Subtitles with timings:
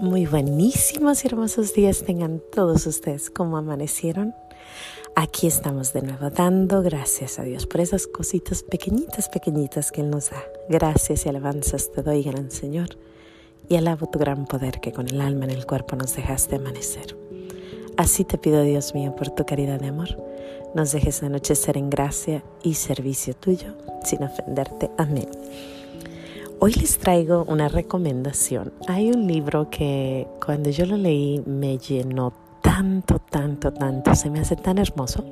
[0.00, 4.34] Muy buenísimos y hermosos días tengan todos ustedes como amanecieron.
[5.14, 10.08] Aquí estamos de nuevo dando gracias a Dios por esas cositas pequeñitas, pequeñitas que Él
[10.08, 10.42] nos da.
[10.70, 12.96] Gracias y alabanzas te doy, gran Señor,
[13.68, 17.14] y alabo tu gran poder que con el alma en el cuerpo nos dejaste amanecer.
[17.98, 20.16] Así te pido, Dios mío, por tu caridad de amor,
[20.74, 24.90] nos dejes anochecer en gracia y servicio tuyo, sin ofenderte.
[24.96, 25.28] Amén.
[26.62, 28.74] Hoy les traigo una recomendación.
[28.86, 34.40] Hay un libro que cuando yo lo leí me llenó tanto, tanto, tanto, se me
[34.40, 35.24] hace tan hermoso.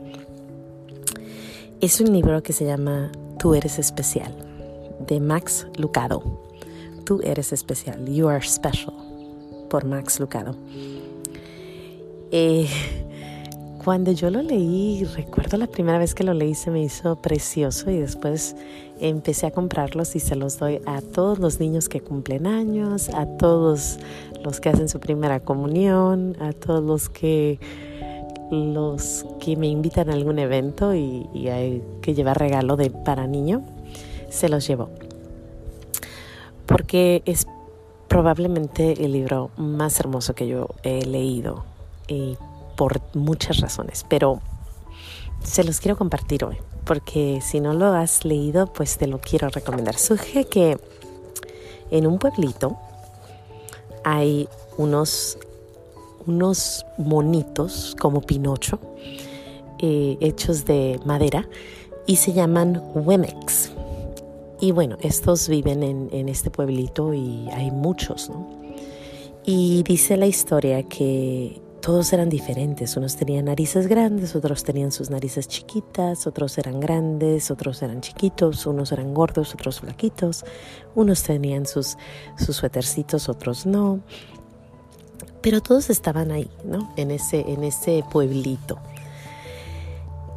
[1.82, 4.34] Es un libro que se llama Tú eres especial,
[5.06, 6.22] de Max Lucado.
[7.04, 8.94] Tú eres especial, You Are Special,
[9.68, 10.56] por Max Lucado.
[12.30, 12.66] Eh,
[13.88, 17.90] cuando yo lo leí, recuerdo la primera vez que lo leí se me hizo precioso
[17.90, 18.54] y después
[19.00, 23.24] empecé a comprarlos y se los doy a todos los niños que cumplen años, a
[23.38, 23.98] todos
[24.44, 27.60] los que hacen su primera comunión, a todos los que
[28.50, 33.62] los que me invitan a algún evento y, hay que llevar regalo de para niño,
[34.28, 34.90] se los llevo.
[36.66, 37.46] Porque es
[38.06, 41.64] probablemente el libro más hermoso que yo he leído
[42.06, 42.36] y
[42.78, 44.40] por muchas razones, pero
[45.42, 49.48] se los quiero compartir hoy, porque si no lo has leído, pues te lo quiero
[49.48, 49.96] recomendar.
[49.98, 50.78] Surge que
[51.90, 52.78] en un pueblito
[54.04, 55.38] hay unos,
[56.24, 58.78] unos monitos como Pinocho,
[59.80, 61.48] eh, hechos de madera,
[62.06, 63.72] y se llaman Wemex.
[64.60, 68.46] Y bueno, estos viven en, en este pueblito y hay muchos, ¿no?
[69.44, 72.96] Y dice la historia que todos eran diferentes.
[72.96, 78.66] Unos tenían narices grandes, otros tenían sus narices chiquitas, otros eran grandes, otros eran chiquitos,
[78.66, 80.44] unos eran gordos, otros flaquitos,
[80.94, 81.96] unos tenían sus,
[82.36, 84.00] sus suétercitos, otros no.
[85.40, 86.92] Pero todos estaban ahí, ¿no?
[86.96, 88.78] En ese, en ese pueblito.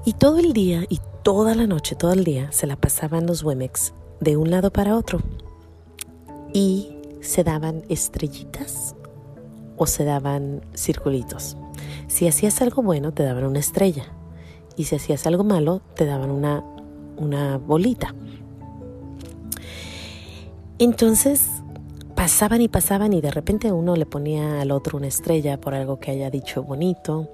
[0.05, 3.43] Y todo el día y toda la noche, todo el día, se la pasaban los
[3.43, 5.21] Wemex de un lado para otro.
[6.53, 8.95] Y se daban estrellitas
[9.81, 11.57] o se daban circulitos.
[12.05, 14.05] Si hacías algo bueno, te daban una estrella.
[14.75, 16.63] Y si hacías algo malo, te daban una,
[17.17, 18.13] una bolita.
[20.77, 21.47] Entonces
[22.15, 25.99] pasaban y pasaban y de repente uno le ponía al otro una estrella por algo
[25.99, 27.31] que haya dicho bonito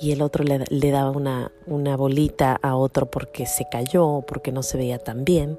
[0.00, 4.22] y el otro le, le daba una, una bolita a otro porque se cayó o
[4.22, 5.56] porque no se veía tan bien.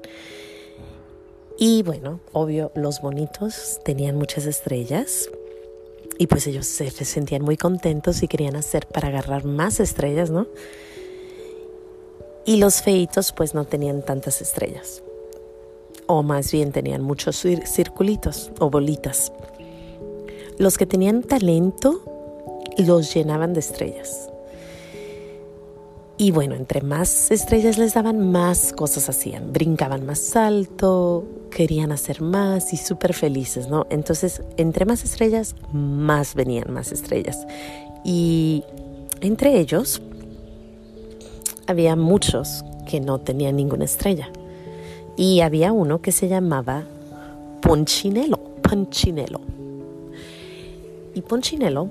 [1.58, 5.30] Y bueno, obvio, los bonitos tenían muchas estrellas
[6.18, 10.48] y pues ellos se sentían muy contentos y querían hacer para agarrar más estrellas, ¿no?
[12.44, 15.02] Y los feitos pues no tenían tantas estrellas.
[16.06, 19.32] O más bien tenían muchos circulitos o bolitas.
[20.58, 22.02] Los que tenían talento
[22.78, 24.30] los llenaban de estrellas.
[26.20, 29.52] Y bueno, entre más estrellas les daban, más cosas hacían.
[29.52, 33.86] Brincaban más alto, querían hacer más y súper felices, ¿no?
[33.88, 37.46] Entonces, entre más estrellas, más venían más estrellas.
[38.04, 38.64] Y
[39.20, 40.02] entre ellos,
[41.68, 44.28] había muchos que no tenían ninguna estrella.
[45.16, 46.82] Y había uno que se llamaba
[47.62, 49.40] Ponchinelo, Ponchinelo.
[51.14, 51.88] Y Ponchinelo,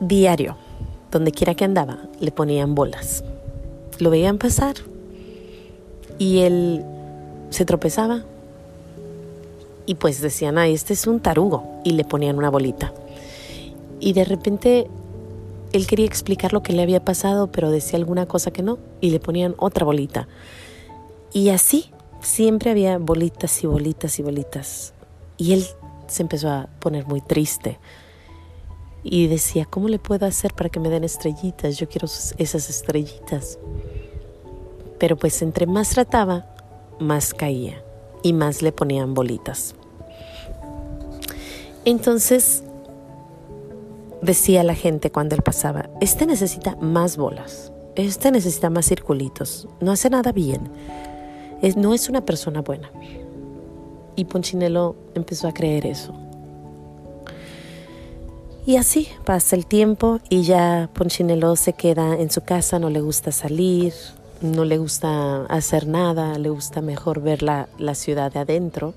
[0.00, 0.56] diario,
[1.16, 3.24] donde quiera que andaba, le ponían bolas.
[3.98, 4.74] Lo veían pasar
[6.18, 6.84] y él
[7.48, 8.22] se tropezaba
[9.86, 12.92] y pues decían, ay, este es un tarugo y le ponían una bolita.
[13.98, 14.88] Y de repente
[15.72, 19.08] él quería explicar lo que le había pasado, pero decía alguna cosa que no y
[19.08, 20.28] le ponían otra bolita.
[21.32, 24.92] Y así siempre había bolitas y bolitas y bolitas.
[25.38, 25.64] Y él
[26.08, 27.78] se empezó a poner muy triste
[29.08, 31.76] y decía, ¿cómo le puedo hacer para que me den estrellitas?
[31.76, 33.58] Yo quiero esas estrellitas.
[34.98, 36.46] Pero pues entre más trataba,
[36.98, 37.82] más caía
[38.24, 39.76] y más le ponían bolitas.
[41.84, 42.64] Entonces
[44.22, 49.92] decía la gente cuando él pasaba, este necesita más bolas, este necesita más circulitos, no
[49.92, 50.68] hace nada bien,
[51.76, 52.90] no es una persona buena.
[54.16, 56.25] Y Ponchinelo empezó a creer eso.
[58.66, 63.00] Y así pasa el tiempo y ya Ponchinelo se queda en su casa, no le
[63.00, 63.94] gusta salir,
[64.42, 68.94] no le gusta hacer nada, le gusta mejor ver la, la ciudad de adentro.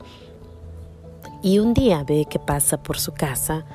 [1.43, 3.65] Y un día ve que pasa por su casa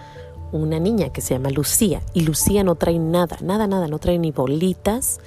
[0.52, 4.18] una niña que se llama Lucía y Lucía no trae nada, nada, nada, no trae
[4.18, 5.20] ni bolitas,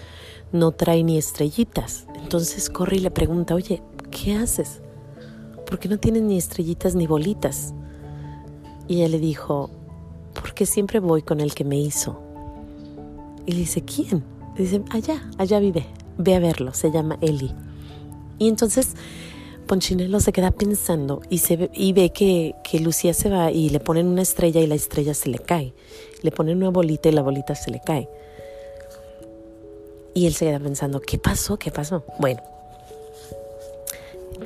[0.51, 2.05] no trae ni estrellitas.
[2.21, 3.81] Entonces corre y le pregunta, oye,
[4.11, 4.81] ¿qué haces?
[5.67, 7.73] ¿por qué no tienen ni estrellitas ni bolitas?
[8.87, 9.69] Y ella le dijo,
[10.57, 12.19] porque siempre voy con el que me hizo.
[13.45, 14.23] Y le dice, ¿quién?
[14.57, 15.85] dice, allá, allá vive,
[16.17, 17.53] ve a verlo, se llama Eli.
[18.39, 18.95] Y entonces
[19.67, 23.69] Ponchinelo se queda pensando y, se ve, y ve que, que Lucía se va y
[23.69, 25.75] le ponen una estrella y la estrella se le cae.
[26.23, 28.09] Le ponen una bolita y la bolita se le cae.
[30.15, 31.57] Y él se queda pensando, ¿qué pasó?
[31.57, 32.03] ¿Qué pasó?
[32.17, 32.41] Bueno,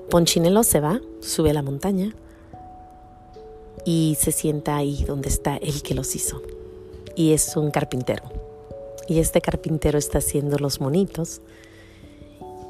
[0.10, 2.14] Ponchinelo se va, sube a la montaña
[3.86, 6.42] y se sienta ahí donde está el que los hizo.
[7.16, 8.24] Y es un carpintero.
[9.08, 11.42] Y este carpintero está haciendo los monitos.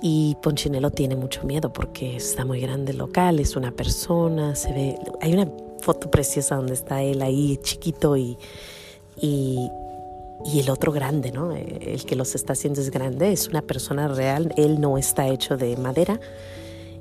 [0.01, 4.73] Y Ponchinelo tiene mucho miedo porque está muy grande el local, es una persona, se
[4.73, 5.47] ve, hay una
[5.79, 8.35] foto preciosa donde está él ahí chiquito y,
[9.21, 9.69] y,
[10.43, 11.55] y el otro grande, ¿no?
[11.55, 15.55] El que los está haciendo es grande, es una persona real, él no está hecho
[15.55, 16.19] de madera.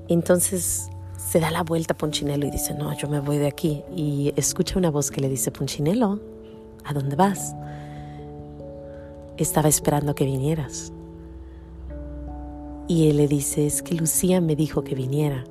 [0.08, 0.90] Entonces
[1.28, 3.84] se da la vuelta Ponchinelo y dice, no, yo me voy de aquí.
[3.94, 6.18] Y escucha una voz que le dice, Ponchinelo,
[6.84, 7.54] ¿a dónde vas?
[9.36, 10.92] Estaba esperando que vinieras.
[12.88, 15.44] Y él le dice, es que Lucía me dijo que viniera.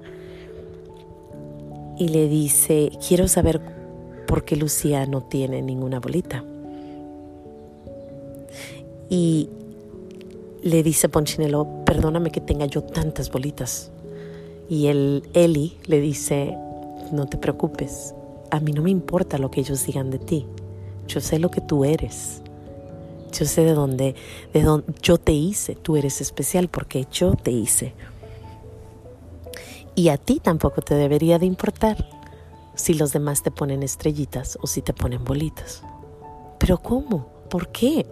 [1.98, 3.62] Y le dice, quiero saber
[4.28, 6.44] por qué Lucía no tiene ninguna bolita.
[9.10, 9.50] Y
[10.62, 13.92] le dice Ponchinelo, perdóname que tenga yo tantas bolitas.
[14.70, 16.56] Y el Eli le dice,
[17.12, 18.14] no te preocupes,
[18.52, 20.46] a mí no me importa lo que ellos digan de ti.
[21.08, 22.42] Yo sé lo que tú eres.
[23.32, 24.16] Yo sé de dónde,
[24.54, 25.76] de dónde yo te hice.
[25.76, 27.94] Tú eres especial porque yo te hice.
[29.96, 32.08] Y a ti tampoco te debería de importar
[32.76, 35.84] si los demás te ponen estrellitas o si te ponen bolitas.
[36.60, 37.28] Pero ¿cómo?
[37.50, 38.06] ¿Por qué?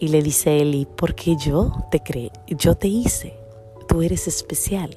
[0.00, 3.34] Y le dice Eli, porque yo te creé, yo te hice,
[3.88, 4.96] tú eres especial.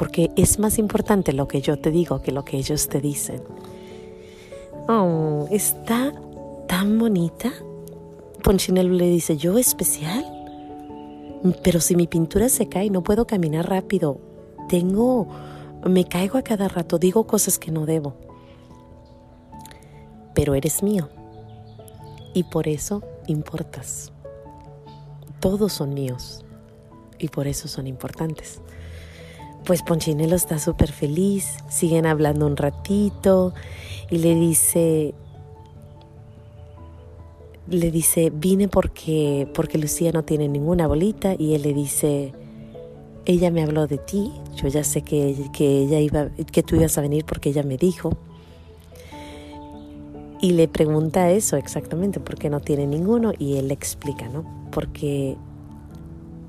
[0.00, 3.42] Porque es más importante lo que yo te digo que lo que ellos te dicen.
[4.88, 6.14] Oh, está
[6.66, 7.52] tan bonita.
[8.42, 10.24] Ponchinelo le dice, ¿yo especial?
[11.62, 14.18] Pero si mi pintura se cae, no puedo caminar rápido.
[14.70, 15.28] Tengo,
[15.84, 18.14] me caigo a cada rato, digo cosas que no debo.
[20.32, 21.10] Pero eres mío.
[22.32, 24.12] Y por eso importas.
[25.40, 26.42] Todos son míos
[27.18, 28.62] y por eso son importantes.
[29.64, 33.52] Pues Ponchinelo está súper feliz, siguen hablando un ratito
[34.10, 35.14] y le dice,
[37.68, 42.32] le dice, vine porque, porque Lucía no tiene ninguna bolita y él le dice,
[43.26, 46.98] ella me habló de ti, yo ya sé que, que, ella iba, que tú ibas
[46.98, 48.16] a venir porque ella me dijo.
[50.42, 53.32] Y le pregunta eso exactamente, ¿por qué no tiene ninguno?
[53.38, 54.44] Y él le explica, ¿no?
[54.72, 55.36] Porque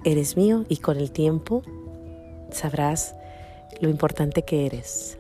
[0.06, 1.62] eres mío y con el tiempo
[2.52, 3.16] sabrás
[3.80, 5.18] lo importante que eres.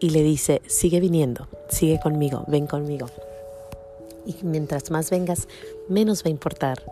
[0.00, 3.06] Y le dice, sigue viniendo, sigue conmigo, ven conmigo.
[4.26, 5.48] Y mientras más vengas,
[5.88, 6.82] menos va a importar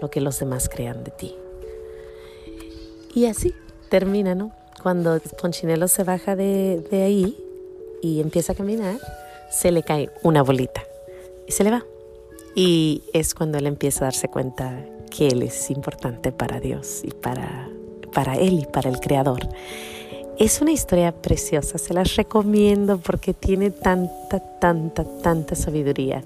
[0.00, 1.34] lo que los demás crean de ti.
[3.14, 3.54] Y así
[3.90, 4.52] termina, ¿no?
[4.82, 7.36] Cuando Ponchinelo se baja de, de ahí
[8.00, 8.98] y empieza a caminar,
[9.50, 10.82] se le cae una bolita
[11.46, 11.84] y se le va.
[12.54, 17.10] Y es cuando él empieza a darse cuenta que él es importante para Dios y
[17.10, 17.68] para,
[18.12, 19.48] para él y para el Creador.
[20.38, 26.24] Es una historia preciosa, se las recomiendo porque tiene tanta, tanta, tanta sabiduría.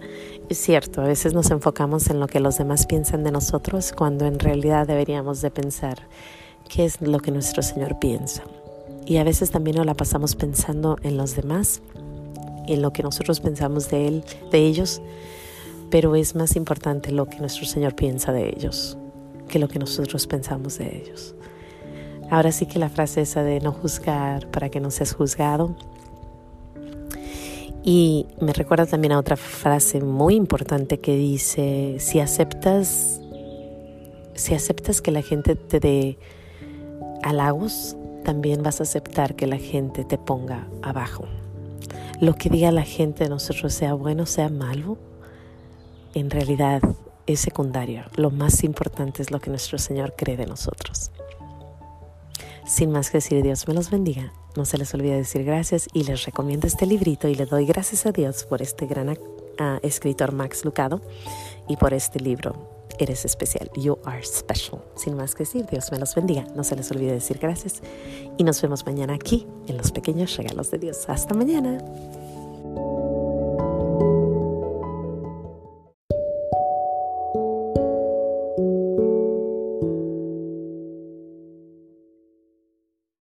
[0.48, 4.26] Es cierto, a veces nos enfocamos en lo que los demás piensan de nosotros cuando
[4.26, 5.98] en realidad deberíamos de pensar
[6.68, 8.42] qué es lo que nuestro Señor piensa.
[9.06, 11.82] Y a veces también nos la pasamos pensando en los demás
[12.68, 15.00] en lo que nosotros pensamos de él, de ellos,
[15.90, 18.98] pero es más importante lo que nuestro Señor piensa de ellos
[19.48, 21.34] que lo que nosotros pensamos de ellos.
[22.30, 25.76] Ahora sí que la frase esa de no juzgar para que no seas juzgado.
[27.84, 33.20] Y me recuerda también a otra frase muy importante que dice, si aceptas,
[34.34, 36.18] si aceptas que la gente te dé
[37.22, 41.26] halagos, también vas a aceptar que la gente te ponga abajo
[42.20, 44.96] lo que diga la gente de nosotros, sea bueno, sea malo,
[46.14, 46.80] en realidad
[47.26, 48.04] es secundario.
[48.16, 51.10] Lo más importante es lo que nuestro Señor cree de nosotros.
[52.66, 54.32] Sin más que decir, Dios me los bendiga.
[54.56, 58.06] No se les olvide decir gracias y les recomiendo este librito y le doy gracias
[58.06, 59.16] a Dios por este gran uh,
[59.82, 61.00] escritor Max Lucado
[61.68, 62.86] y por este libro.
[62.98, 63.70] Eres especial.
[63.76, 64.82] You are special.
[64.96, 66.44] Sin más que decir, Dios me los bendiga.
[66.56, 67.82] No se les olvide decir gracias
[68.36, 71.08] y nos vemos mañana aquí en los pequeños regalos de Dios.
[71.08, 71.78] Hasta mañana.